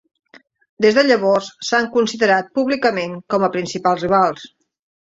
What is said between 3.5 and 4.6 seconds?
principals rivals.